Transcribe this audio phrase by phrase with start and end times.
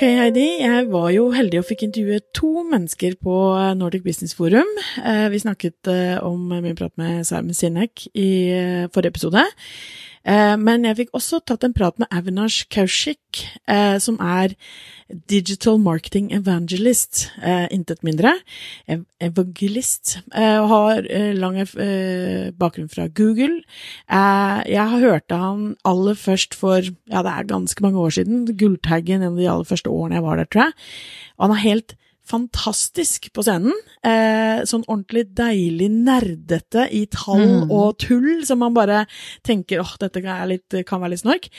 [0.00, 0.46] Ok, Heidi.
[0.62, 4.70] Jeg var jo heldig og fikk intervjue to mennesker på eh, Nordic Business Forum.
[4.96, 8.30] Eh, vi snakket eh, om min prat med Simon Sinek i
[8.94, 9.42] forrige episode.
[10.26, 13.40] Men jeg fikk også tatt en prat med Avinash Kaushik,
[14.04, 14.52] som er
[15.30, 17.30] digital marketing evangelist,
[17.72, 18.34] intet mindre.
[19.24, 20.18] Evangelist.
[20.36, 21.08] Og har
[21.40, 21.56] lang
[22.60, 23.62] bakgrunn fra Google.
[24.10, 29.24] Jeg har hørt han aller først for, ja, det er ganske mange år siden, Gulltaggen,
[29.24, 30.78] en av de aller første årene jeg var der, tror jeg.
[31.38, 31.96] Og han er helt
[32.30, 33.74] fantastisk på scenen.
[34.06, 37.74] Eh, sånn ordentlig deilig nerdete i tall mm.
[37.74, 39.04] og tull, som man bare
[39.46, 41.50] tenker åh, dette kan, litt, kan, være litt snork.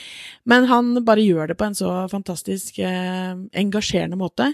[0.48, 4.52] Men han bare gjør det på en så fantastisk eh, engasjerende måte.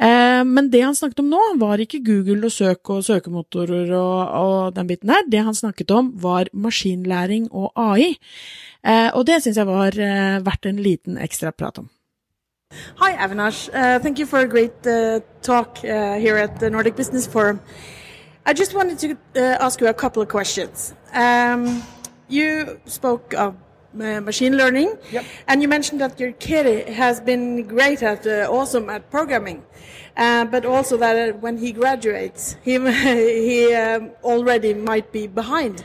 [0.00, 4.18] Eh, men det han snakket om nå, var ikke Google og søk og søkemotorer og,
[4.40, 5.28] og den biten der.
[5.28, 8.14] Det han snakket om, var maskinlæring og AI.
[8.86, 11.90] Eh, og det syns jeg var eh, verdt en liten ekstra prat om.
[12.96, 13.68] Hi, Avinash.
[13.72, 17.60] Uh, thank you for a great uh, talk uh, here at the Nordic Business Forum.
[18.46, 20.94] I just wanted to uh, ask you a couple of questions.
[21.12, 21.82] Um,
[22.28, 23.56] you spoke of
[24.00, 25.24] uh, machine learning, yep.
[25.48, 29.64] and you mentioned that your kid has been great at, uh, awesome at programming,
[30.14, 32.78] but also that when he graduates, he,
[33.48, 35.84] he um, already might be behind.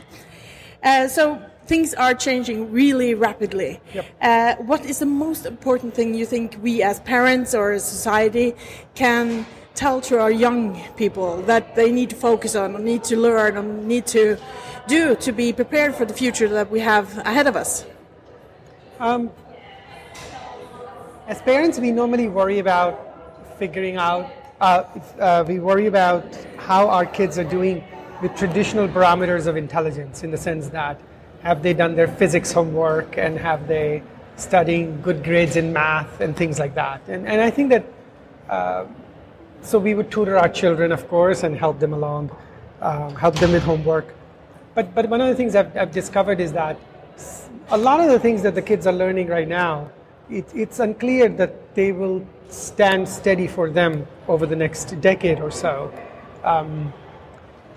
[1.08, 3.80] so things are changing really rapidly.
[3.94, 4.06] Yep.
[4.20, 8.54] Uh, what is the most important thing you think we as parents or as society
[8.94, 13.16] can tell to our young people that they need to focus on, or need to
[13.16, 14.38] learn, or need to
[14.86, 17.84] do to be prepared for the future that we have ahead of us?
[18.98, 19.30] Um,
[21.26, 24.30] as parents, we normally worry about figuring out,
[24.60, 24.84] uh,
[25.20, 26.24] uh, we worry about
[26.56, 27.84] how our kids are doing
[28.22, 30.98] with traditional parameters of intelligence in the sense that
[31.46, 34.02] have they done their physics homework and have they
[34.36, 37.00] studying good grades in math and things like that?
[37.06, 37.84] And, and I think that,
[38.48, 38.84] uh,
[39.62, 42.36] so we would tutor our children, of course, and help them along,
[42.80, 44.12] uh, help them with homework.
[44.74, 46.76] But, but one of the things I've, I've, discovered is that
[47.68, 49.88] a lot of the things that the kids are learning right now,
[50.28, 55.52] it, it's unclear that they will stand steady for them over the next decade or
[55.52, 55.92] so.
[56.42, 56.92] Um,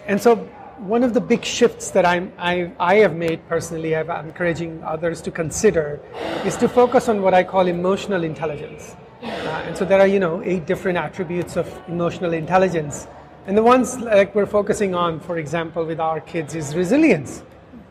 [0.08, 4.10] and so one of the big shifts that I'm, I, I have made personally, I'm
[4.10, 6.00] encouraging others to consider,
[6.46, 8.96] is to focus on what I call emotional intelligence.
[9.22, 9.28] Uh,
[9.66, 13.08] and so there are, you know, eight different attributes of emotional intelligence.
[13.46, 17.44] And the ones like we're focusing on, for example, with our kids is resilience.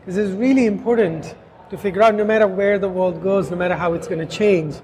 [0.07, 1.35] This is really important
[1.69, 4.37] to figure out no matter where the world goes, no matter how it's going to
[4.37, 4.75] change,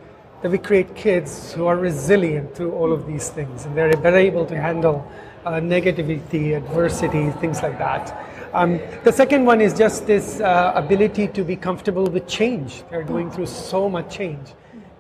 [0.44, 4.18] that we create kids who are resilient to all of these things and they're better
[4.18, 5.10] able to handle
[5.54, 8.26] negativity, adversity, things like that.
[8.54, 12.84] Um, the second one is just this uh, ability to be comfortable with change.
[12.90, 14.54] They're going through so much change.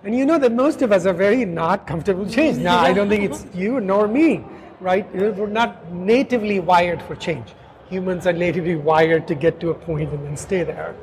[0.03, 2.57] And you know that most of us are very not comfortable with change.
[2.57, 4.43] Now, I don't think it's you nor me,
[4.79, 5.11] right?
[5.15, 7.53] We're not natively wired for change.
[7.89, 10.95] Humans are natively wired to get to a point and then stay there.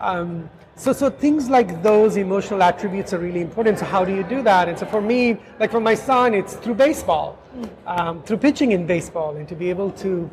[0.00, 0.50] Um,
[0.80, 3.78] so, so things like those emotional attributes are really important.
[3.78, 4.66] So how do you do that?
[4.66, 7.38] And so for me, like for my son, it's through baseball,
[7.86, 10.30] um, through pitching in baseball, and to be able to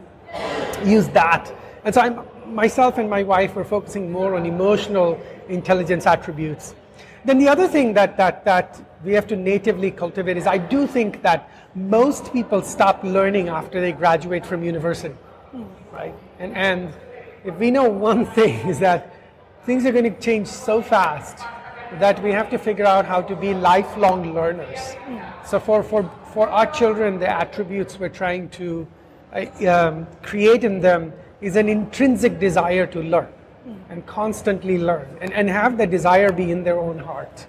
[0.85, 1.53] use that.
[1.84, 2.22] And so I'm
[2.56, 5.19] myself and my wife were focusing more on emotional
[5.50, 6.75] intelligence attributes.
[7.25, 10.88] Then the other thing that, that, that we have to natively cultivate is I do
[10.88, 15.14] think that most people stop learning after they graduate from university,
[15.91, 16.16] right?
[16.40, 16.94] And, and
[17.44, 19.14] if we know one thing is that
[19.67, 21.39] things are going to change so fast
[22.00, 24.95] that we have to figure out how to be lifelong learners.
[25.45, 28.88] So for, for, for our children, the attributes we're trying to
[29.33, 31.11] uh, um, create in them
[31.41, 33.28] is an intrinsic desire to learn
[33.89, 37.46] and constantly learn and, and have the desire be in their own heart.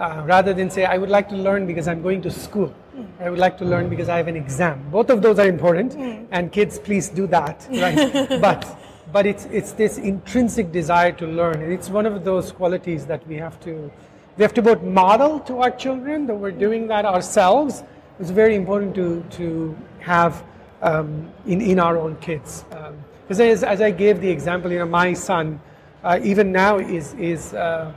[0.00, 2.74] Uh, rather than say, I would like to learn because I'm going to school.
[3.20, 4.84] I would like to learn because I have an exam.
[4.90, 5.94] Both of those are important,
[6.32, 7.68] and kids, please do that.
[7.70, 8.28] Right?
[8.40, 8.79] but
[9.12, 11.62] but it's, it's this intrinsic desire to learn.
[11.62, 13.90] And it's one of those qualities that we have to,
[14.36, 17.82] we have to both model to our children that we're doing that ourselves.
[18.18, 20.44] It's very important to, to have
[20.82, 22.64] um, in, in our own kids.
[23.22, 25.60] Because um, as, as I gave the example, you know, my son,
[26.02, 27.92] uh, even now is, is uh,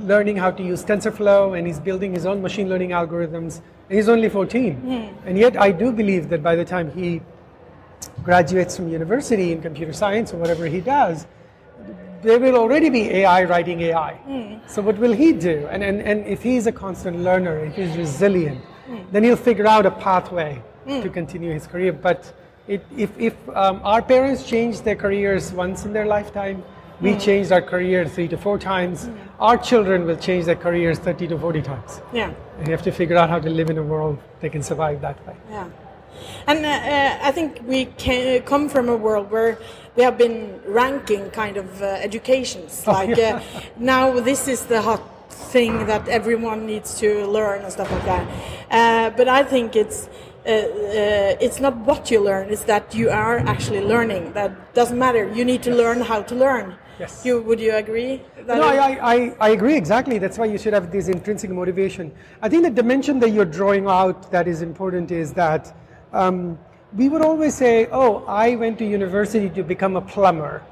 [0.00, 3.60] learning how to use TensorFlow and he's building his own machine learning algorithms.
[3.88, 4.76] And he's only 14.
[4.76, 5.14] Mm.
[5.26, 7.20] And yet I do believe that by the time he
[8.22, 11.26] graduates from university in computer science or whatever he does,
[12.22, 14.20] there will already be AI writing AI.
[14.28, 14.68] Mm.
[14.68, 15.66] So what will he do?
[15.70, 19.10] And, and, and if he's a constant learner, if he's resilient, mm.
[19.10, 21.02] then he'll figure out a pathway mm.
[21.02, 21.92] to continue his career.
[21.92, 22.32] But
[22.68, 26.62] it, if, if um, our parents changed their careers once in their lifetime,
[27.00, 29.08] We changed our career three to four times.
[29.38, 32.00] Our children will change their careers 30 to 40 times.
[32.12, 32.34] Yeah.
[32.58, 35.00] And you have to figure out how to live in a world they can survive
[35.00, 35.34] that way.
[35.48, 35.68] Yeah.
[36.46, 39.58] And uh, uh, I think we can come from a world where
[39.96, 42.84] we have been ranking kind of uh, educations.
[42.86, 43.42] Oh, Like yeah.
[43.54, 48.04] uh, now, this is the hot thing that everyone needs to learn and stuff like
[48.04, 48.24] that.
[48.70, 50.08] Uh, but I think it's.
[50.46, 54.32] Uh, uh, it's not what you learn; it's that you are actually learning.
[54.32, 55.30] That doesn't matter.
[55.34, 56.78] You need to learn how to learn.
[57.00, 57.24] Yes.
[57.24, 58.22] You would you agree?
[58.46, 60.18] That No, I, I, I, I agree exactly.
[60.18, 62.12] That's why you should have this intrinsic motivation.
[62.42, 65.74] I think the dimension that you're drawing out that is important is that
[66.12, 66.58] um,
[66.96, 70.62] we would always say, oh, I went to university to become a plumber,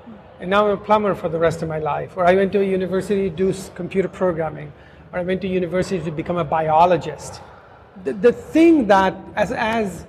[0.40, 2.16] and now I'm a plumber for the rest of my life.
[2.16, 4.72] Or I went to a university to do computer programming,
[5.12, 7.40] or I went to university to become a biologist.
[8.04, 10.06] The, the thing that, as, as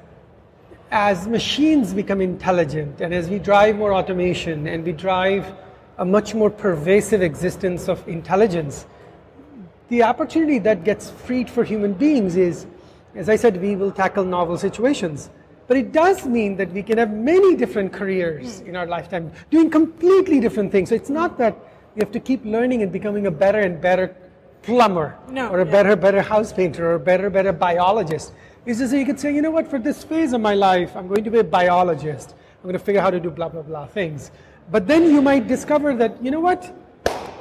[0.92, 5.54] as machines become intelligent and as we drive more automation and we drive
[6.00, 8.88] a much more pervasive existence of intelligence,
[9.90, 12.66] the opportunity that gets freed for human beings is,
[13.16, 15.30] as I said, we will tackle novel situations.
[15.68, 19.70] But it does mean that we can have many different careers in our lifetime, doing
[19.70, 20.90] completely different things.
[20.90, 21.56] So it's not that
[21.96, 24.16] we have to keep learning and becoming a better and better
[24.62, 25.72] plumber No, or a yeah.
[25.72, 28.34] better, better house painter or a better, better biologist.
[28.66, 30.96] It's just that you could say, you know what, for this phase of my life,
[30.96, 32.36] I'm going to be a biologist.
[32.58, 34.32] I'm going to figure out how to do blah, blah, blah things.
[34.72, 36.76] But then you might discover that, you know what,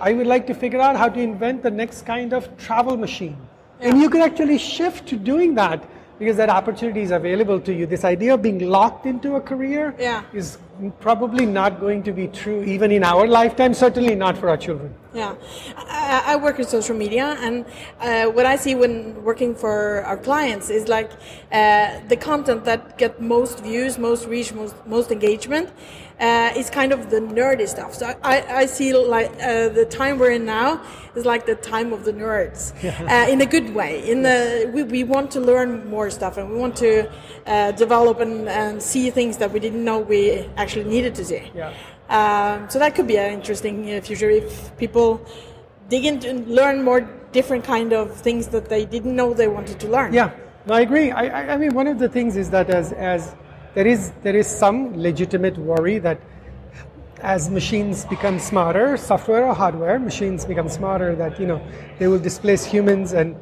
[0.01, 3.37] I would like to figure out how to invent the next kind of travel machine.
[3.81, 5.85] And you can actually shift to doing that
[6.19, 7.87] because that opportunity is available to you.
[7.87, 10.25] This idea of being locked into a career Yeah.
[10.33, 10.59] is
[11.01, 14.93] probably not going to be true even in our lifetime, certainly not for our children.
[15.15, 15.35] Yeah,
[15.77, 17.65] I, I work in social media, and
[18.01, 21.11] uh, what I see when working for our clients is like
[21.53, 25.71] uh, the content that get most views, most reach, most, most engagement
[26.21, 27.95] uh, is kind of the nerdy stuff.
[27.95, 30.83] So I, I see like uh, the time we're in now
[31.15, 32.73] is like the time of the nerds
[33.11, 34.09] uh, in a good way.
[34.09, 37.11] In the we, we want to learn more stuff, and we want to
[37.47, 41.51] uh, develop and, and see things that we didn't know we actually needed to see.
[41.55, 41.75] Yeah.
[42.09, 45.25] Um, so that could be an interesting uh, future if people
[45.89, 47.01] dig into and learn more
[47.33, 50.13] different kind of things that they didn't know they wanted to learn.
[50.13, 50.35] Yeah,
[50.67, 51.11] no, I agree.
[51.11, 53.35] I, I, I mean, one of the things is that as, as
[53.75, 56.21] there is there is some legitimate worry that
[57.21, 61.61] as machines become smarter, software or hardware, machines become smarter, that you know
[61.99, 63.37] they will displace humans and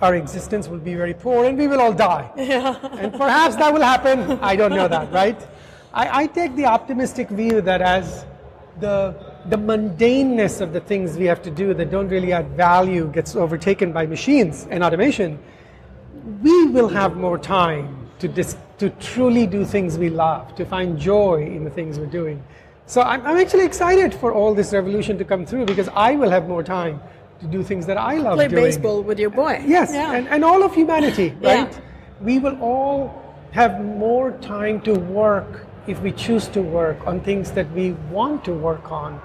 [0.00, 2.30] our existence will be very poor and we will all die.
[2.36, 4.38] And perhaps that will happen.
[4.42, 5.40] I don't know that, right?
[5.92, 8.24] I, I take the optimistic view that as
[8.80, 9.14] the
[9.46, 13.36] the mundaneness of the things we have to do that don't really add value gets
[13.36, 15.38] overtaken by machines and automation,
[16.42, 20.98] we will have more time to dis- to truly do things we love, to find
[20.98, 22.42] joy in the things we're doing.
[22.86, 26.30] So I'm, I'm actually excited for all this revolution to come through because I will
[26.30, 27.00] have more time
[27.40, 28.64] to do things that I love Play doing.
[28.64, 29.62] baseball with your boy.
[29.66, 30.12] Yes, Yeah.
[30.12, 31.62] and, and all of humanity, Yeah.
[31.64, 31.80] right?
[32.20, 33.22] We will all
[33.52, 38.44] have more time to work if we choose to work on things that we want
[38.44, 39.20] to work on,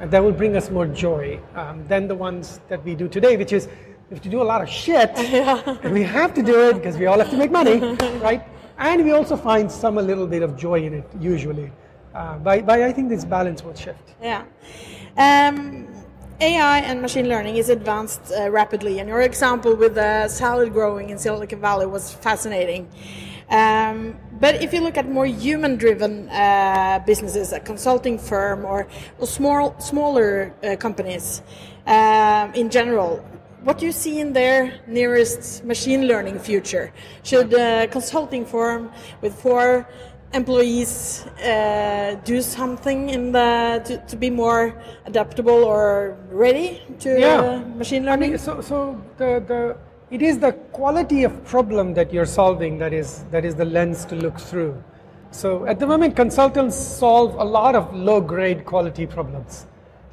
[0.00, 3.36] and that will bring us more joy um, than the ones that we do today,
[3.36, 3.66] which is
[4.10, 6.96] we have to do a lot of shit, and we have to do it because
[6.96, 7.78] we all have to make money,
[8.20, 8.42] right?
[8.78, 11.70] And we also find some a little bit of joy in it, usually.
[12.14, 14.14] Uh, by, by I think this balance will shift.
[14.20, 14.44] Yeah.
[15.16, 15.88] Um,
[16.40, 21.10] AI and machine learning is advanced uh, rapidly, and your example with the salad growing
[21.10, 22.88] in Silicon Valley was fascinating.
[23.48, 28.88] Um, but if you look at more human-driven uh, businesses, a consulting firm or,
[29.18, 31.42] or small, smaller uh, companies
[31.86, 33.24] um, in general,
[33.64, 36.92] what do you see in their nearest machine learning future?
[37.22, 38.90] Should a consulting firm
[39.20, 39.88] with four
[40.34, 44.74] employees uh, do something in the to, to be more
[45.06, 47.40] adaptable or ready to Yeah.
[47.40, 48.30] uh, machine I learning?
[48.30, 49.76] mean, so, so the, the,
[50.10, 54.04] it is the quality of problem that you're solving that is, that is the lens
[54.06, 54.82] to look through.
[55.30, 59.66] So at the moment, consultants solve a lot of low-grade quality problems.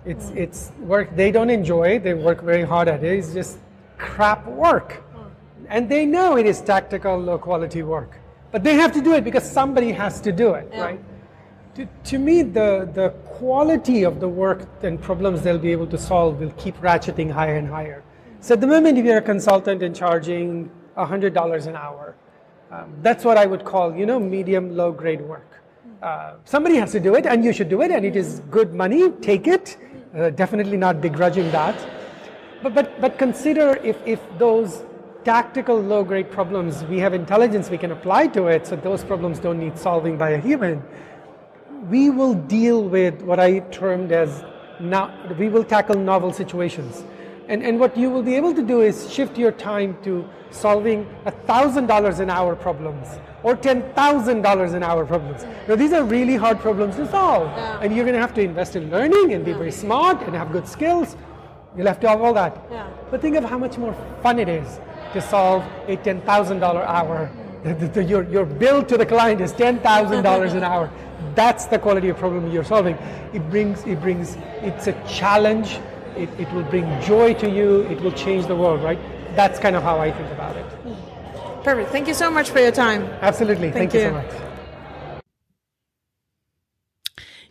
[0.06, 3.60] It's, it's work they don't enjoy, they work very hard at it, it's just
[3.98, 5.04] crap work.
[5.68, 8.18] And they know it is tactical, low-quality work.
[8.52, 10.82] But they have to do it because somebody has to do it, Yeah.
[10.82, 11.00] right?
[11.76, 15.98] To, to me, the, the quality of the work and problems they'll be able to
[15.98, 18.04] solve will keep ratcheting higher and higher.
[18.40, 22.16] So at the moment, if you're a consultant and charging $100 an hour,
[22.72, 25.62] um, that's what I would call, you know, medium low grade work.
[26.02, 28.74] Uh, somebody has to do it, and you should do it, and it is good
[28.74, 29.12] money.
[29.22, 29.78] Take it.
[30.16, 31.78] Uh, definitely not begrudging that.
[32.64, 34.84] But, but, but consider if, if those
[35.24, 39.40] tactical low grade problems, we have intelligence we can apply to it, so those problems
[39.40, 40.84] don't need solving by a human
[41.88, 44.44] we will deal with what I termed as
[44.80, 47.04] now, we will tackle novel situations.
[47.50, 51.06] And, and what you will be able to do is shift your time to solving
[51.26, 53.08] $1,000 an hour problems
[53.42, 55.46] or $10,000 an hour problems.
[55.68, 57.48] Now, these are really hard problems to solve.
[57.48, 57.80] Yeah.
[57.82, 60.52] And you're going to have to invest in learning and be very smart and have
[60.52, 61.18] good skills.
[61.76, 62.56] You'll have to have all that.
[62.72, 62.88] Yeah.
[63.10, 64.80] But think of how much more fun it is
[65.14, 67.32] to solve a $10,000 hour.
[67.62, 70.90] The- the- the- your, your bill to the client is $10,000 an hour.
[71.36, 72.96] That's the quality of problem you're solving.
[73.34, 75.78] It brings, it brings, it's a challenge.
[76.24, 77.70] It, it will bring joy to you.
[77.94, 79.00] It will change the world, right?
[79.36, 80.66] That's kind of how I think about it.
[81.64, 81.90] Perfect.
[81.92, 83.02] Thank you so much for your time.
[83.22, 83.72] Absolutely.
[83.72, 84.08] Thank Thank, you you.
[84.10, 84.34] so much.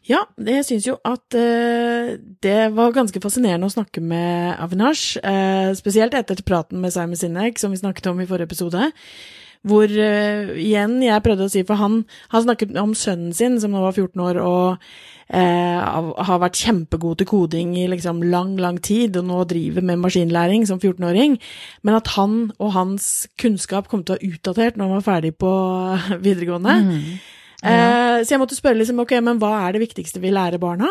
[0.08, 5.18] Ja, det- jeg syns jo at uh, det var ganske fascinerende å snakke med Avinash,
[5.20, 8.92] uh, spesielt etter praten med Simon Sinek, som vi snakket om i forrige episode.
[9.68, 13.74] Hvor uh, igjen jeg prøvde å si, for han, han snakket om sønnen sin, som
[13.74, 14.78] nå var 14 år, og
[15.34, 20.02] uh, har vært kjempegod til koding i liksom lang, lang tid, og nå driver med
[20.04, 21.38] maskinlæring som 14-åring,
[21.86, 25.34] men at han og hans kunnskap kom til å være utdatert når han var ferdig
[25.40, 25.52] på
[26.26, 26.78] videregående.
[27.58, 30.90] Eh, så jeg måtte spørre liksom, ok, men hva er det viktigste vi lærer barna?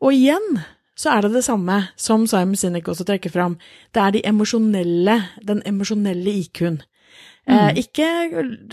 [0.00, 0.60] Og igjen
[0.98, 3.58] så er det det samme som Simon Sinek også trekker fram.
[3.94, 6.80] Det er de emosjonelle, den emosjonelle IQ-en.
[7.48, 8.06] Eh, ikke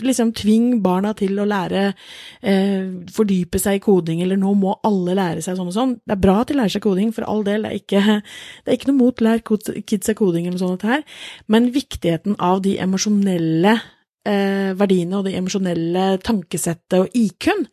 [0.04, 1.94] liksom tving barna til å lære,
[2.42, 5.94] eh, fordype seg i koding, eller nå må alle lære seg sånn og sånn.
[6.04, 8.22] Det er bra at de lærer seg koding, for all del, det er ikke,
[8.64, 11.04] det er ikke noe mot lær kidsa koding eller noe sånt her,
[11.48, 13.80] men viktigheten av de emosjonelle
[14.26, 17.64] eh, verdiene og det emosjonelle tankesettet og IQ-en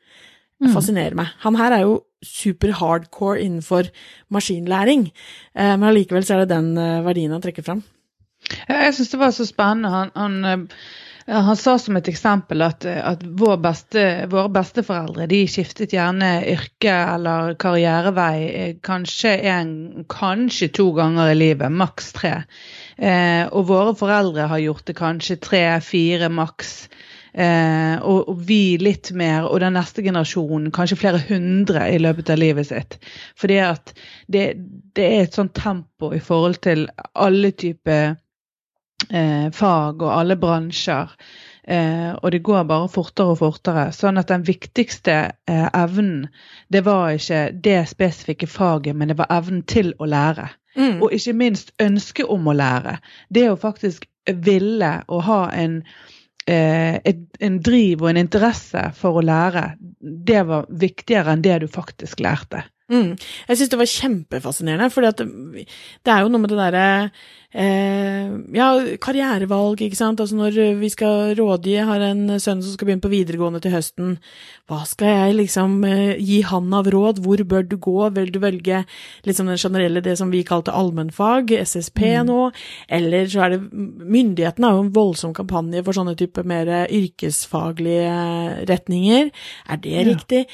[0.72, 1.34] fascinerer meg.
[1.44, 3.90] Han her er jo super hardcore innenfor
[4.32, 5.10] maskinlæring,
[5.52, 7.84] eh, men allikevel så er det den verdien han trekker fram.
[8.68, 9.90] Jeg syns det var så spennende.
[9.94, 15.44] Han, han, eh, han sa som et eksempel at, at vår beste, våre besteforeldre de
[15.48, 19.74] skiftet gjerne yrke eller karrierevei eh, kanskje en,
[20.12, 22.36] kanskje to ganger i livet, maks tre.
[22.98, 26.76] Eh, og våre foreldre har gjort det kanskje tre, fire, maks.
[27.34, 32.30] Eh, og, og vi litt mer, og den neste generasjonen kanskje flere hundre i løpet
[32.30, 33.00] av livet sitt.
[33.40, 33.96] Fordi at
[34.30, 34.52] det,
[34.94, 38.20] det er et sånt tempo i forhold til alle typer
[39.10, 41.12] eh, fag og alle bransjer.
[41.64, 43.86] Eh, og det går bare fortere og fortere.
[43.96, 45.18] Sånn at den viktigste
[45.50, 46.28] eh, evnen,
[46.74, 50.50] det var ikke det spesifikke faget, men det var evnen til å lære.
[51.06, 52.98] Og ikke minst ønsket om å lære.
[53.30, 55.82] Det å faktisk ville å ha en
[56.48, 61.62] eh, et, en driv og en interesse for å lære, det var viktigere enn det
[61.64, 62.66] du faktisk lærte.
[62.92, 63.14] Mm.
[63.48, 66.88] Jeg syns det var kjempefascinerende, for det er jo noe med det derre
[67.54, 68.68] Ja,
[68.98, 70.22] karrierevalg, ikke sant.
[70.24, 73.76] Altså når vi skal rådgi, jeg har en sønn som skal begynne på videregående til
[73.76, 74.16] høsten.
[74.72, 77.20] Hva skal jeg liksom eh, gi han av råd?
[77.22, 77.98] Hvor bør du gå?
[78.16, 78.84] Vil du velge
[79.28, 82.40] liksom den generelle, det som vi kalte allmennfag, SSP nå?
[82.88, 88.66] Eller så er det Myndighetene har jo en voldsom kampanje for sånne type mer yrkesfaglige
[88.70, 89.30] retninger.
[89.70, 90.46] Er det riktig?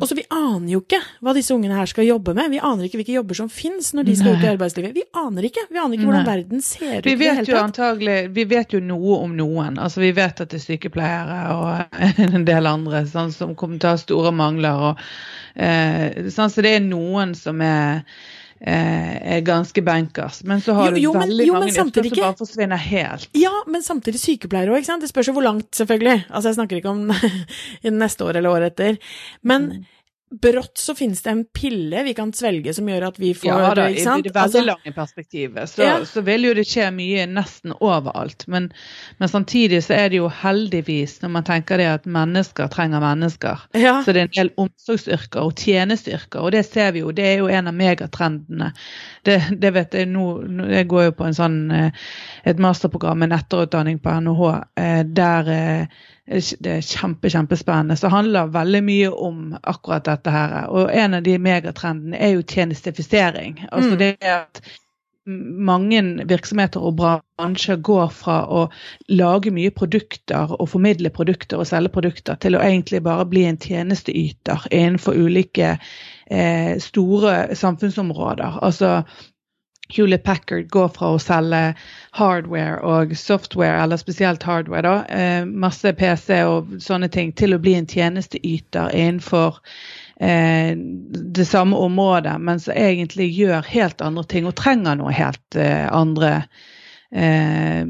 [0.00, 2.52] Og så vi aner jo ikke hva disse ungene her skal jobbe med.
[2.52, 4.94] Vi aner ikke hvilke jobber som fins når de skal ut i arbeidslivet.
[4.94, 5.66] Vi aner ikke.
[5.70, 7.62] Vi aner ikke hvordan verden ser ut i det vet hele tatt.
[7.64, 9.78] antagelig, vi vet jo noe om noen.
[9.78, 11.98] Altså Vi vet at det er sykepleiere og
[12.38, 14.86] en del andre sånn, som kommer til å ha store mangler.
[14.90, 15.04] Og,
[15.56, 18.04] eh, sånn, så det er noen som er,
[18.60, 20.42] eh, er ganske bankers.
[20.44, 23.28] Men så har Jo, jo, du veldig jo, mange yrker som bare forsvinner helt.
[23.38, 24.86] Ja, men samtidig sykepleiere òg.
[25.00, 26.26] Det spørs jo hvor langt, selvfølgelig.
[26.30, 27.10] Altså, jeg snakker ikke om
[28.04, 28.98] neste år eller året etter.
[29.42, 29.84] Men Mm.
[30.30, 33.74] Brått så finnes det en pille vi kan svelge som gjør at vi får Ja
[33.76, 34.24] da, i ikke sant?
[34.24, 35.92] det veldig Altså, lange perspektivet så, Ja.
[36.04, 38.46] så vil jo det skje mye nesten overalt.
[38.50, 38.72] Men,
[39.20, 43.62] men samtidig så er det jo heldigvis, når man tenker det at mennesker trenger mennesker,
[43.78, 44.00] Ja.
[44.02, 47.38] så det er en del omsorgsyrker og tjenesteyrker, og det ser vi jo, det er
[47.44, 48.72] jo en av megatrendene.
[49.24, 50.26] Det, det vet jeg nå,
[50.72, 51.90] jeg går jo på en sånn, eh,
[52.44, 54.50] et masterprogram med etterutdanning på NHH,
[54.82, 55.86] eh, der eh,
[56.26, 57.96] det er kjempe, kjempespennende.
[57.96, 60.70] Så det handler veldig mye om akkurat dette her.
[60.72, 63.66] Og en av de megatrendene er jo tjenestifisering.
[63.70, 63.98] Altså Mm.
[63.98, 64.62] det at
[65.26, 68.70] mange virksomheter og bransjer går fra å
[69.08, 73.56] lage mye produkter og formidle produkter og selge produkter, til å egentlig bare bli en
[73.56, 75.78] tjenesteyter innenfor ulike
[76.30, 78.60] eh, store samfunnsområder.
[78.62, 79.02] Altså
[79.88, 81.74] Hewlett Packard går fra å selge
[82.16, 87.60] hardware og software, eller spesielt hardware, da, eh, masse PC og sånne ting, til å
[87.60, 89.60] bli en tjenesteyter innenfor
[90.20, 90.72] eh,
[91.36, 95.84] det samme området, men som egentlig gjør helt andre ting og trenger noe helt eh,
[95.92, 96.32] andre
[97.12, 97.84] eh,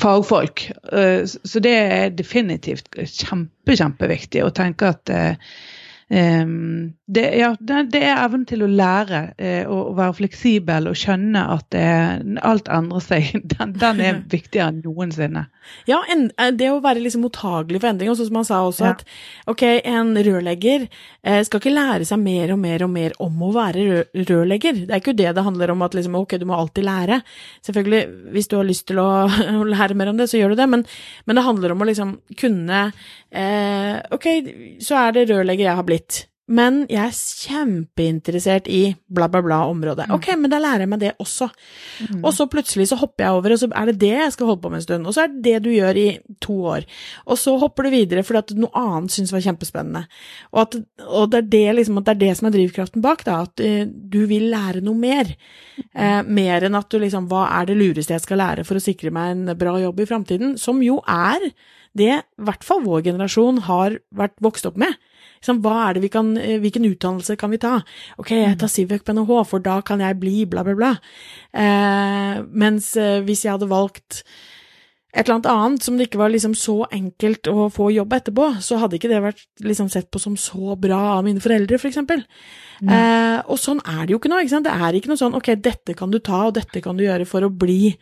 [0.00, 0.68] fagfolk.
[0.92, 5.56] Eh, så det er definitivt kjempe, kjempeviktig å tenke at eh,
[6.08, 11.76] det, ja, det, er evnen til å lære uh, og, være fleksibel og skjønne at
[11.76, 13.34] alt endrer seg.
[13.52, 15.48] Den, den, er viktigere enn noensinne.
[15.88, 18.10] Ja, en, eh, det å være liksom mottagelig for endring.
[18.12, 18.94] Og sånn som han sa også, ja.
[18.96, 23.44] at ok, en rørlegger eh, skal ikke lære seg mer og mer og mer om
[23.44, 24.84] å være rørlegger.
[24.86, 27.20] Det er ikke det det handler om, at liksom, ok, du må alltid lære.
[27.66, 28.02] Selvfølgelig,
[28.34, 29.08] hvis du har lyst til å,
[29.62, 30.84] å lære mer om det, så gjør du det, men,
[31.28, 32.88] men det handler om å liksom kunne
[33.30, 34.26] eh, Ok,
[34.84, 35.97] så er det rørlegger jeg har blitt.
[36.48, 40.06] Men jeg er kjempeinteressert i bla, bla, bla området.
[40.08, 40.14] Mm.
[40.16, 41.50] Ok, men da lærer jeg meg det også.
[42.08, 42.22] Mm.
[42.22, 44.62] Og så plutselig så hopper jeg over, og så er det det jeg skal holde
[44.62, 45.08] på med en stund.
[45.08, 46.06] Og så er det det du gjør i
[46.40, 46.86] to år.
[47.28, 50.06] Og så hopper du videre fordi at noe annet syns var kjempespennende.
[50.54, 53.42] Og, at, og det, er det, liksom, det, er det, som er drivkraften bak, da.
[53.44, 55.34] At uh, du vil lære noe mer.
[55.92, 58.82] Uh, mer enn at du liksom Hva er det lureste jeg skal lære for å
[58.82, 60.56] sikre meg en bra jobb i framtiden?
[60.56, 61.50] Som jo er
[61.98, 64.96] det i hvert fall vår generasjon har vært vokst opp med.
[65.38, 67.78] Liksom, hva er det vi kan, eh, hvilken utdannelse kan vi ta?
[68.18, 70.92] Ok, jeg tar Civec på NHH, for da kan jeg bli bla, bla, bla.
[71.54, 74.22] Eh, mens eh, hvis jeg hadde valgt
[75.08, 78.48] et eller annet annet som det ikke var liksom så enkelt å få jobb etterpå,
[78.62, 81.88] så hadde ikke det vært liksom sett på som så bra av mine foreldre, for
[81.88, 82.20] eksempel.
[82.82, 82.92] Mm.
[82.92, 84.42] Eh, og sånn er det jo ikke nå.
[84.42, 84.68] ikke sant?
[84.68, 87.26] Det er ikke noe sånn ok, dette kan du ta, og dette kan du gjøre
[87.28, 87.94] for å bli,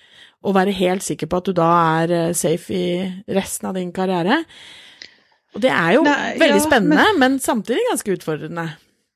[0.42, 1.70] og være helt sikker på at du da
[2.02, 2.88] er eh, safe i
[3.38, 4.42] resten av din karriere.
[5.56, 8.66] Og det er jo Nei, veldig ja, spennende, men, men, samtidig ganske utfordrende.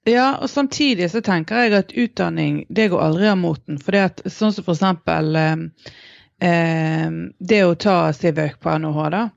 [0.09, 3.77] Ja, og samtidig så tenker jeg at utdanning, det går aldri av moten.
[3.83, 7.13] For det at sånn som for eksempel eh,
[7.53, 9.29] det å ta CVØK på NHH, da.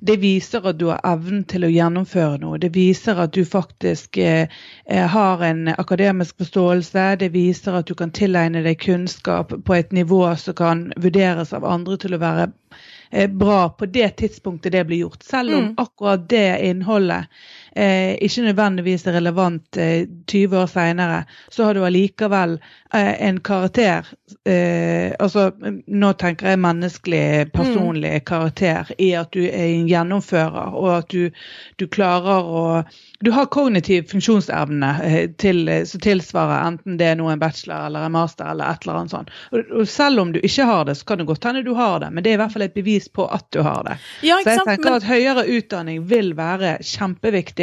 [0.00, 2.58] Det viser at du har evnen til å gjennomføre noe.
[2.60, 4.50] Det viser at du faktisk eh,
[4.84, 7.04] eh, har en akademisk forståelse.
[7.20, 11.64] Det viser at du kan tilegne deg kunnskap på et nivå som kan vurderes av
[11.64, 12.50] andre til å være
[13.28, 15.22] bra på det tidspunktet det blir gjort.
[15.22, 15.74] Selv om mm.
[15.76, 17.26] akkurat det innholdet
[17.76, 22.58] eh, ikke nødvendigvis er relevant eh, 20 år seinere, så har du allikevel
[22.94, 24.06] eh, en karakter
[24.44, 25.50] eh, altså
[25.86, 28.24] Nå tenker jeg menneskelig, personlig mm.
[28.26, 31.30] karakter i at du er en gjennomfører, og at du,
[31.78, 32.64] du klarer å
[33.20, 38.06] du har kognitiv funksjonsevne eh, til, som tilsvarer enten det er noe en bachelor eller
[38.06, 39.32] en master eller et eller annet sånt.
[39.52, 42.00] Og, og, selv om du ikke har det, så kan det godt hende du har
[42.00, 43.98] det, men det er i hvert fall et bevis på at du har det.
[44.24, 44.96] Ja, så jeg tenker men...
[44.96, 47.59] at høyere utdanning vil være kjempeviktig.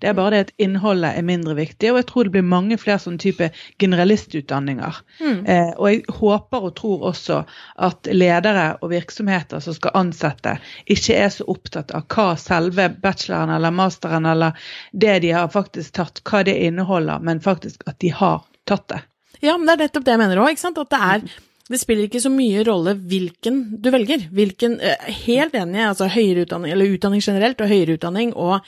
[0.00, 2.78] Det er bare det at innholdet er mindre viktig, og jeg tror det blir mange
[2.80, 3.50] flere sånne type
[3.82, 5.00] generalistutdanninger.
[5.20, 5.38] Mm.
[5.46, 7.40] Eh, og jeg håper og tror også
[7.88, 10.56] at ledere og virksomheter som skal ansette,
[10.90, 15.98] ikke er så opptatt av hva selve bacheloren eller masteren eller det de har faktisk
[16.00, 19.02] tatt, hva det inneholder, men faktisk at de har tatt det.
[19.44, 20.80] Ja, men det er nettopp det jeg mener òg, ikke sant.
[20.80, 21.26] At det er
[21.70, 24.26] det spiller ikke så mye rolle hvilken du velger.
[24.36, 28.58] Hvilken, eh, helt enig, altså høyere utdanning, eller utdanning generelt, og høyere utdanning, og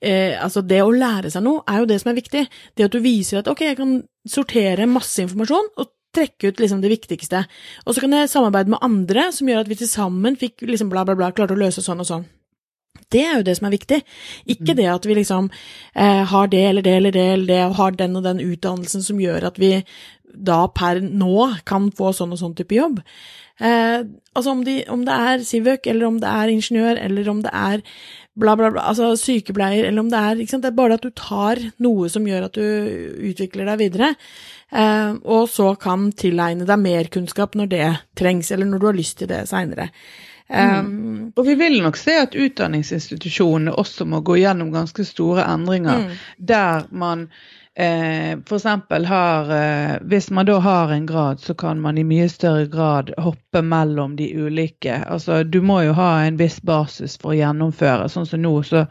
[0.00, 2.44] eh, altså det å lære seg noe er jo det som er viktig.
[2.78, 3.98] Det at du viser at ok, jeg kan
[4.28, 7.42] sortere masse informasjon og trekke ut liksom det viktigste.
[7.86, 10.94] Og så kan jeg samarbeide med andre som gjør at vi til sammen fikk liksom
[10.94, 12.28] bla, bla, bla, klarte å løse sånn og sånn.
[13.12, 14.02] Det er jo det som er viktig.
[14.54, 15.50] Ikke det at vi liksom
[15.94, 19.04] eh, har det eller det eller det eller det, og har den og den utdannelsen
[19.04, 19.74] som gjør at vi
[20.28, 23.00] da per nå kan få sånn og sånn type jobb.
[23.58, 24.04] Eh,
[24.36, 27.52] altså om, de, om, det er Sivøk, eller om det er ingeniør, eller om det
[27.52, 27.82] er
[28.38, 30.66] bla, bla, bla, altså sykepleier, eller om det er ikke sant?
[30.66, 32.62] Det er bare at du tar noe som gjør at du
[33.32, 34.12] utvikler deg videre,
[34.70, 39.00] eh, og så kan tilegne deg mer kunnskap når det trengs, eller når du har
[39.00, 39.90] lyst til det seinere.
[40.48, 46.06] Um, og vi vil nok se at utdanningsinstitusjonene også må gå gjennom ganske store endringer,
[46.06, 46.14] mm.
[46.48, 47.26] der man
[47.78, 48.64] eh, f.eks.
[49.06, 53.12] har eh, Hvis man da har en grad, så kan man i mye større grad
[53.18, 55.02] hoppe mellom de ulike.
[55.06, 58.08] Altså, du må jo ha en viss basis for å gjennomføre.
[58.08, 58.86] Sånn som nå, så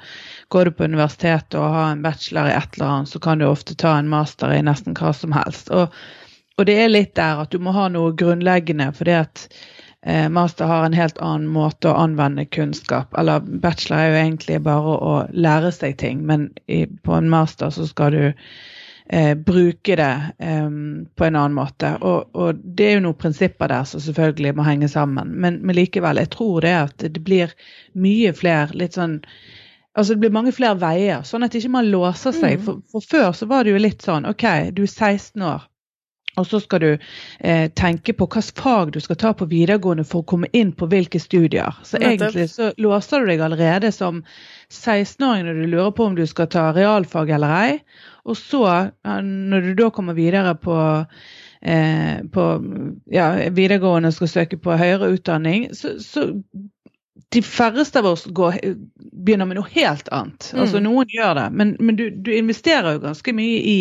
[0.53, 3.47] går du på universitetet og har en bachelor i et eller annet, så kan du
[3.49, 5.73] ofte ta en master i nesten hva som helst.
[5.73, 5.89] Og,
[6.57, 9.49] og det er litt der at du må ha noe grunnleggende, fordi at
[10.31, 13.11] master har en helt annen måte å anvende kunnskap.
[13.19, 17.73] Eller bachelor er jo egentlig bare å lære seg ting, men i, på en master
[17.75, 18.23] så skal du
[19.09, 20.69] eh, bruke det eh,
[21.15, 21.93] på en annen måte.
[22.01, 25.33] Og, og, det er jo noen prinsipper der som selvfølgelig må henge sammen.
[25.35, 27.55] Men, men likevel, jeg tror det at det blir
[27.97, 29.21] mye flere litt sånn
[29.97, 32.59] Altså Det blir mange flere veier, sånn at ikke man låser seg.
[32.59, 32.65] Mm.
[32.67, 34.43] For, for, før så var det jo litt sånn OK,
[34.77, 35.63] du er 16 år.
[36.37, 40.21] Og så skal du eh, tenke på hvilket fag du skal ta på videregående for
[40.21, 41.79] å komme inn på hvilke studier.
[41.83, 44.21] Så egentlig så låser du deg allerede som
[44.69, 47.73] 16-åring når du lurer på om du skal ta realfag eller ei.
[48.27, 48.63] Og så,
[49.23, 50.77] når du da kommer videre på,
[51.61, 52.47] eh, på
[53.13, 56.27] ja, videregående og skal søke på høyere utdanning, så, så
[57.33, 58.59] de færreste av oss går,
[59.11, 60.51] begynner med noe helt annet.
[60.55, 63.79] Altså Noen gjør det, men, men du, du investerer jo ganske mye i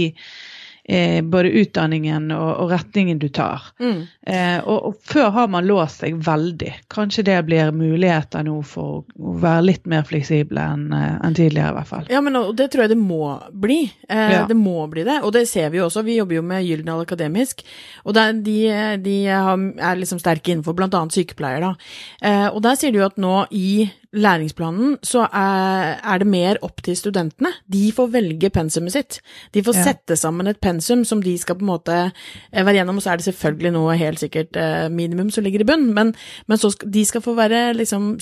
[0.89, 3.63] eh, både utdanningen og, og, retningen du tar.
[3.81, 4.07] Mm.
[4.27, 6.73] Eh, og, og, før har man låst seg veldig.
[6.93, 11.73] Kanskje det blir muligheter nå for å være litt mer fleksible enn eh, en tidligere,
[11.73, 12.09] i hvert fall.
[12.13, 13.83] Ja, men det tror jeg det må bli.
[14.09, 14.45] Eh, ja.
[14.49, 16.07] Det må bli det, og det ser vi jo også.
[16.07, 17.65] Vi jobber jo med Gyldendal Akademisk,
[18.07, 18.59] og der, de,
[19.03, 21.07] de er liksom sterke innenfor bl.a.
[21.13, 21.75] sykepleier, da.
[22.23, 26.61] Eh, og der sier de jo at nå i læringsplanen så er, er, det mer
[26.65, 27.53] opp til studentene.
[27.73, 29.19] De får velge pensumet sitt.
[29.55, 29.85] De får ja.
[29.91, 33.13] sette sammen et pensum som de skal på en måte eh, være gjennom, og så
[33.13, 36.15] er det selvfølgelig noe helt sikkert eh, minimum som ligger i bunn, men,
[36.47, 38.15] men så skal, de skal få være, liksom,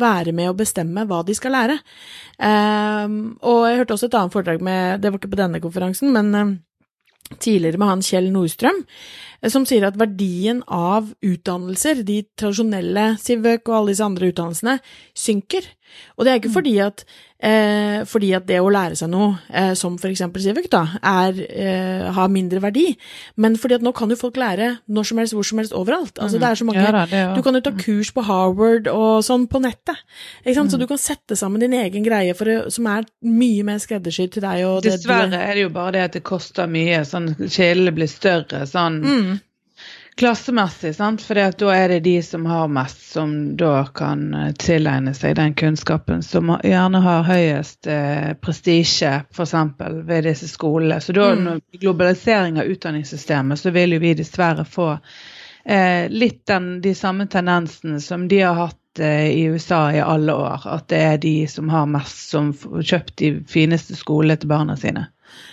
[0.00, 1.80] være med å bestemme hva de skal lære.
[2.40, 6.12] Um, og jeg hørte også et annet foredrag med, det var ikke på denne konferansen,
[6.14, 6.58] men um,
[7.38, 8.82] tidligere med han Kjell Nordstrøm,
[9.42, 14.78] eh, som sier at verdien av utdannelser, de tradisjonelle Civøk og alle disse andre utdannelsene,
[15.14, 15.68] synker.
[16.16, 16.58] Og det er ikke mm.
[16.58, 17.04] fordi at,
[17.42, 21.40] eh, fordi at det å lære seg noe, eh, som for eksempel Civøk, da, er,
[21.48, 22.86] eh, har mindre verdi,
[23.36, 26.18] men fordi at nå kan jo folk lære når som helst, hvor som helst, overalt.
[26.18, 27.34] Altså det er så mange, ja, da, er.
[27.34, 27.82] Du kan jo ta mm.
[27.82, 30.00] kurs på Harvard og sånn på nettet,
[30.44, 30.70] ikke sant?
[30.70, 30.72] Mm.
[30.74, 34.46] så du kan sette sammen din egen greie for, som er mye mer skreddersydd til
[34.46, 34.64] deg.
[34.68, 38.10] Og Dessverre det, er det jo bare det at det koster mye, sånn kildene blir
[38.10, 39.30] større, sånn mm
[40.20, 41.22] klassemessig, sant?
[41.24, 45.54] for da er det de som har mest, som da kan eh, tilegne seg den
[45.56, 49.54] kunnskapen, som gjerne har høyest eh, prestisje, f.eks.
[50.04, 51.00] ved disse skolene.
[51.00, 51.62] Så da, mm.
[51.80, 54.90] globalisering av utdanningssystemet, så vil jo vi dessverre få
[55.64, 60.36] eh, litt den, de samme tendensene som de har hatt eh, i USA i alle
[60.36, 60.68] år.
[60.68, 64.76] At det er de som har mest, som får kjøpt de fineste skolene til barna
[64.76, 65.08] sine.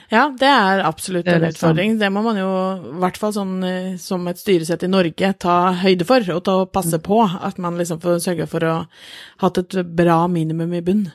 [0.08, 1.98] Ja, det er absolutt en utfordring.
[2.00, 2.48] Det må man jo,
[2.96, 6.62] i hvert fall sånn eh, som et styresett i Norge, ta høyde for og ta
[6.72, 7.20] passe på.
[7.28, 8.76] At man liksom får sørge for å
[9.44, 11.10] ha et bra minimum i bunn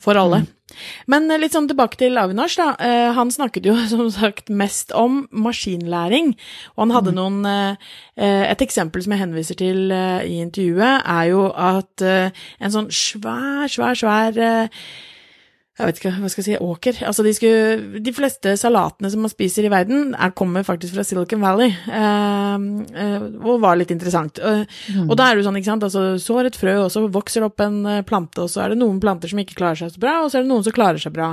[0.00, 0.40] for alle.
[0.46, 0.80] Mm.
[1.12, 2.70] Men eh, litt sånn tilbake til Avinash, da.
[2.80, 6.32] Eh, han snakket jo som sagt mest om maskinlæring.
[6.78, 7.20] Og han hadde mm.
[7.20, 7.76] noen
[8.20, 13.96] Et eksempel som jeg henviser til i intervjuet, er jo at en sånn svær, svær,
[13.96, 14.36] svær
[15.80, 16.98] jeg vet ikke hva skal jeg si, åker.
[17.08, 21.04] Altså de, skulle, de fleste salatene som man spiser i verden, er, kommer faktisk fra
[21.06, 22.66] Silicon Valley, eh,
[23.04, 24.38] eh, og var litt interessant.
[24.44, 24.62] Uh,
[24.92, 25.08] mm.
[25.08, 27.42] Og da er det jo sånn, ikke sant, altså sår et frø, og så vokser
[27.42, 29.94] det opp en eh, plante, og så er det noen planter som ikke klarer seg
[29.96, 31.32] så bra, og så er det noen som klarer seg bra.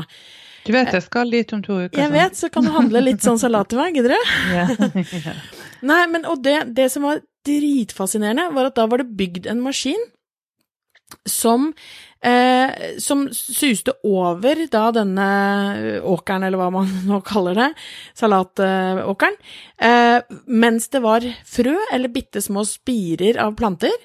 [0.67, 1.99] Du vet jeg skal dit om to uker.
[1.99, 5.07] Jeg vet, så kan du handle litt sånn salat til meg, gidder du?
[5.91, 9.63] Nei, men og det, det som var dritfascinerende, var at da var det bygd en
[9.63, 10.01] maskin
[11.27, 11.71] som
[12.21, 15.27] eh, som suste over da denne
[16.03, 17.69] åkeren, eller hva man nå kaller det,
[18.17, 19.39] salatåkeren,
[19.77, 23.95] eh, mens det var frø eller bitte små spirer av planter.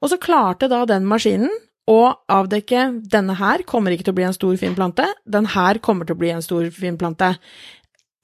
[0.00, 1.52] Og så klarte da den maskinen
[1.90, 2.00] å
[2.32, 6.08] avdekke denne her kommer ikke til å bli en stor, fin plante, den her kommer
[6.08, 7.34] til å bli en stor, fin plante.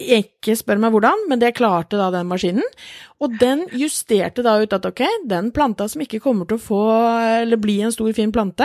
[0.00, 2.64] Ikke spør meg hvordan, men det klarte da den maskinen.
[3.20, 6.80] Og den justerte da ut at ok, den planta som ikke kommer til å få,
[7.42, 8.64] eller bli en stor, fin plante,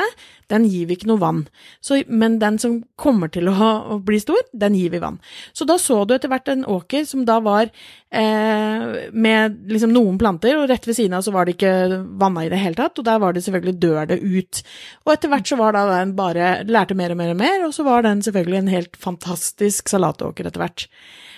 [0.52, 1.42] den gir vi ikke noe vann.
[1.84, 5.20] Så, men den som kommer til å, å, bli stor, den gir vi vann.
[5.52, 10.22] Så da så du etter hvert en åker som da var eh, med liksom noen
[10.22, 11.76] planter, og rett ved siden av så var det ikke
[12.22, 14.64] vanna i det hele tatt, og der var det selvfølgelig dør det ut.
[15.04, 17.76] Og etter hvert så var da den bare lærte mer og mer og mer, og
[17.76, 20.88] så var den selvfølgelig en helt fantastisk salatåker etter hvert.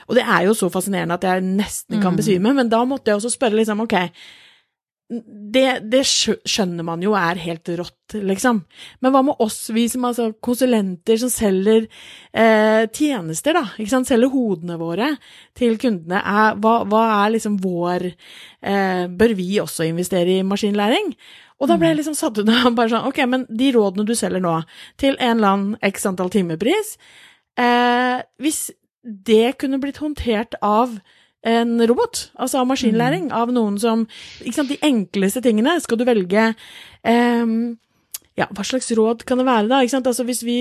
[0.07, 2.19] Og det er jo så fascinerende at jeg nesten kan mm.
[2.19, 3.97] besvime, men da måtte jeg også spørre liksom, ok,
[5.07, 8.59] det, det, skjønner man jo er helt rått, liksom.
[8.99, 11.85] Men hva med oss, vi som altså konsulenter som selger
[12.35, 15.13] eh, tjenester, da, ikke sant, selger hodene våre
[15.55, 21.13] til kundene, er, hva, hva, er liksom vår eh, Bør vi også investere i maskinlæring?
[21.57, 22.01] Og da ble jeg mm.
[22.01, 24.57] liksom satt ut av bare sånn, ok, men de rådene du selger nå,
[24.99, 26.97] til en eller annen x antall timepris,
[27.55, 28.67] eh, hvis
[29.07, 30.97] det kunne blitt håndtert av
[31.47, 33.35] en robot, altså av maskinlæring, mm.
[33.35, 34.07] av noen som
[34.41, 36.49] ikke sant, De enkleste tingene skal du velge
[37.05, 37.77] um,
[38.35, 39.83] Ja, hva slags råd kan det være, da?
[39.83, 40.09] Ikke sant?
[40.09, 40.59] Altså hvis vi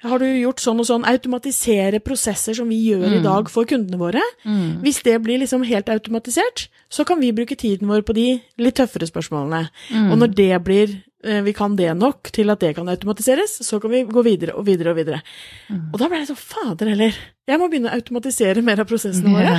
[0.00, 3.16] har du gjort sånn og sånn, automatisere prosesser som vi gjør mm.
[3.18, 4.22] i dag for kundene våre.
[4.48, 4.80] Mm.
[4.84, 8.26] Hvis det blir liksom helt automatisert, så kan vi bruke tiden vår på de
[8.60, 9.66] litt tøffere spørsmålene.
[9.92, 10.06] Mm.
[10.08, 13.92] Og når det blir vi kan det nok til at det kan automatiseres, så kan
[13.92, 15.20] vi gå videre og videre og videre.
[15.68, 15.90] Mm.
[15.92, 17.18] Og da ble jeg så fader heller,
[17.50, 19.54] jeg må begynne å automatisere mer av prosessene våre.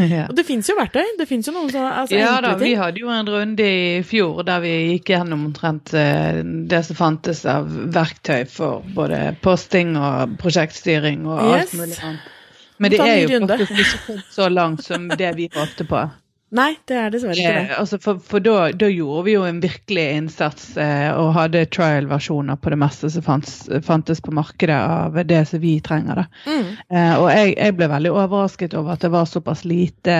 [0.00, 0.26] Yeah.
[0.30, 3.02] Og det fins jo verktøy, det fins jo noen sånne altså, Ja da, vi hadde
[3.02, 7.68] jo en runde i fjor der vi gikk gjennom omtrent eh, det som fantes av
[7.94, 11.52] verktøy for både posting og prosjektstyring og yes.
[11.60, 12.36] alt mulig annet.
[12.80, 16.06] Men det er jo faktisk ikke så langt som det vi håpte på.
[16.50, 17.66] Nei, det er dessverre ikke det.
[17.70, 21.62] Eh, altså for for da, da gjorde vi jo en virkelig innsats eh, og hadde
[21.70, 26.24] trial-versjoner på det meste som fantes, fantes på markedet av det som vi trenger.
[26.46, 26.72] Mm.
[26.90, 30.18] Eh, og jeg, jeg ble veldig overrasket over at det var såpass lite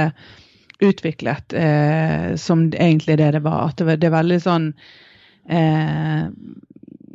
[0.81, 3.73] utviklet eh, som egentlig det det var.
[3.73, 4.71] At det, det er veldig sånn
[5.51, 6.31] eh,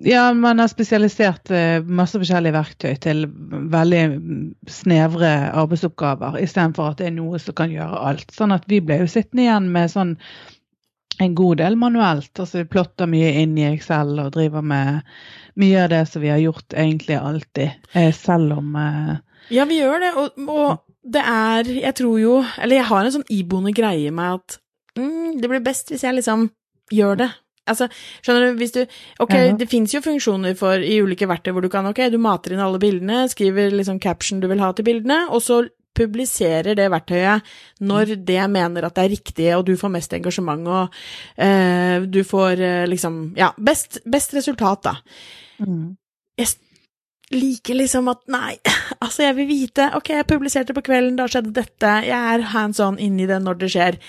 [0.05, 3.23] Ja, man har spesialisert eh, masse forskjellige verktøy til
[3.73, 4.01] veldig
[4.69, 8.29] snevre arbeidsoppgaver, istedenfor at det er noe som kan gjøre alt.
[8.35, 10.13] Sånn at vi ble jo sittende igjen med sånn
[11.25, 12.39] en god del manuelt.
[12.39, 15.01] altså Vi plotter mye inn i Excel og driver med
[15.57, 19.15] mye av det som vi har gjort egentlig alltid, eh, selv om eh,
[19.55, 23.13] Ja, vi gjør det, og, og det er Jeg tror jo Eller jeg har en
[23.13, 24.57] sånn iboende greie med at
[24.97, 26.49] mm, det blir best hvis jeg liksom
[26.93, 27.31] gjør det.
[27.67, 27.87] Altså,
[28.21, 28.81] skjønner du, hvis du
[29.19, 29.53] Ok, Ja.
[29.57, 32.59] det fins jo funksjoner for i ulike verktøy hvor du kan Ok, du mater inn
[32.61, 35.63] alle bildene, skriver liksom caption du vil ha til bildene, og så
[35.95, 37.41] publiserer det verktøyet
[37.79, 40.89] når det mener at det er riktig, og du får mest engasjement, og
[41.39, 44.95] eh, du får eh, liksom Ja, best, best resultat, da.
[46.37, 46.47] Jeg
[47.37, 48.57] liker liksom at nei,
[49.03, 52.81] altså jeg vil vite Ok, jeg publiserte på kvelden, da skjedde dette, jeg er hands
[52.83, 53.99] on inni det når det skjer.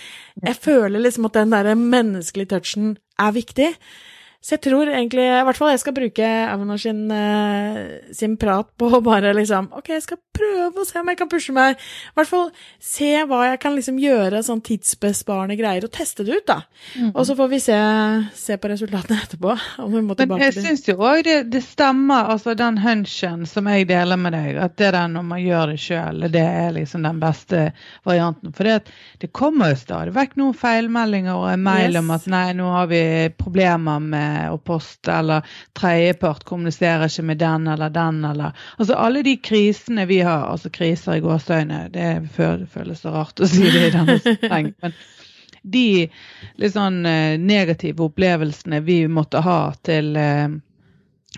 [0.42, 3.72] Jeg føler liksom at den derre menneskelige touchen er viktig.
[4.46, 8.68] Så jeg tror egentlig, i hvert fall jeg skal bruke Avanar sin, eh, sin prat
[8.78, 11.80] på bare liksom Ok, jeg skal prøve å se om jeg kan pushe meg.
[11.80, 12.50] I hvert fall
[12.82, 16.58] se hva jeg kan liksom gjøre sånn tidsbesparende greier, og teste det ut, da.
[17.14, 17.78] Og så får vi se,
[18.36, 19.54] se på resultatene etterpå.
[19.82, 23.70] Om vi må Men jeg syns jo òg det, det stemmer, altså den hunchen som
[23.72, 27.08] jeg deler med deg, at det der når man gjør det sjøl, det er liksom
[27.08, 27.64] den beste
[28.06, 28.52] varianten.
[28.56, 28.92] For det,
[29.24, 32.02] det kommer jo stadig vekk noen feilmeldinger og en mail Yes.
[32.02, 33.02] om at nei, nå har vi
[33.40, 35.46] problemer med å post, eller
[35.78, 40.70] tredjepart kommuniserer ikke med den eller den, eller Altså alle de krisene vi har, altså
[40.70, 44.96] kriser i gåseøyne, det føles så rart å si det i denne sammenheng, men
[45.66, 46.06] de
[46.60, 50.46] litt sånn eh, negative opplevelsene vi måtte ha til eh,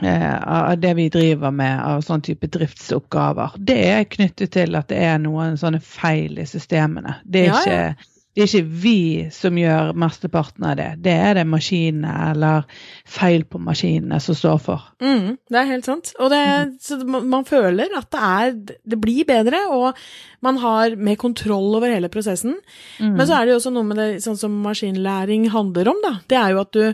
[0.02, 4.90] eh, av det vi driver med av sånn type driftsoppgaver, det er knyttet til at
[4.92, 7.18] det er noen sånne feil i systemene.
[7.24, 7.88] Det er, Ja, ja.
[7.88, 8.98] ikke, det er ikke vi
[9.34, 10.86] som gjør mesteparten av det.
[11.02, 12.68] Det er det maskinene eller
[13.02, 14.84] feil på maskinene som står for.
[15.02, 16.12] Mm, det er helt sant.
[16.22, 16.42] Og det,
[16.84, 18.54] så man, føler at det er
[18.94, 19.98] Det blir bedre, og
[20.46, 22.54] man har mer kontroll over hele prosessen.
[23.02, 26.14] Men så er det jo også noe med det sånn som maskinlæring handler om, da.
[26.30, 26.84] Det er jo at du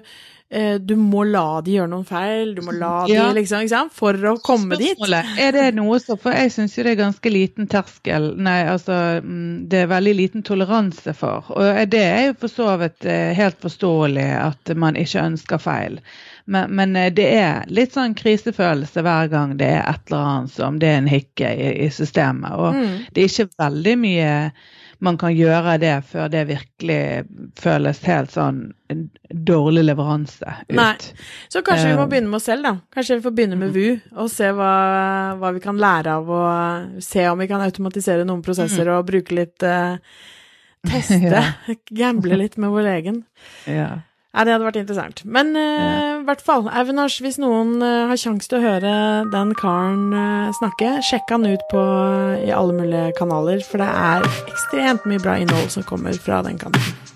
[0.79, 3.25] du må la de gjøre noen feil, du må la Ja.
[3.29, 4.99] de liksom, ikke sant, for å komme dit.
[5.39, 9.21] Er det noe så For jeg syns jo det er ganske liten terskel Nei, altså
[9.25, 11.45] mm, det er veldig liten toleranse for.
[11.57, 15.99] Og det er jo for så vidt eh, helt forståelig at man ikke ønsker feil.
[16.47, 20.53] Men, men eh, det er litt sånn krisefølelse hver gang det er et eller annet
[20.55, 22.53] som det er en hikke i, i systemet.
[22.55, 22.97] Og Mm.
[23.15, 24.33] det er ikke veldig mye
[25.05, 26.99] man kan gjøre det før det virkelig
[27.61, 28.59] føles helt sånn
[28.93, 29.03] en
[29.49, 30.75] dårlig leveranse ut.
[30.77, 30.95] Nei.
[31.53, 32.11] Så kanskje vi må Eh.
[32.13, 32.75] begynne med oss selv, da.
[32.95, 34.71] Kanskje vi får begynne med VU, og se hva,
[35.41, 39.37] hva vi kan lære av, og se om vi kan automatisere noen prosesser og bruke
[39.37, 39.97] litt uh,
[40.89, 41.45] Teste.
[41.97, 43.23] Gamble litt med vår egen.
[43.71, 44.03] Ja.
[44.35, 45.21] Ja, det hadde vært interessant.
[45.23, 48.95] Men eh, i hvert fall, Auvenars, hvis noen uh, har sjanse til å høre
[49.31, 51.85] den karen uh, snakke, sjekk han ut på,
[52.43, 56.59] i alle mulige kanaler, for det er ekstremt mye bra innhold som kommer fra den
[56.59, 57.14] kanten.